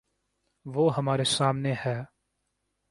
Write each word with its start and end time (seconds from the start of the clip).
وہ 0.65 0.85
ہمارے 0.97 1.23
سامنے 1.23 1.73
ہے۔ 1.85 1.97